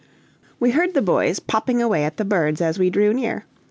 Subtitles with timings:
[0.59, 3.45] We heard the boys popping away at the birds as we drew near.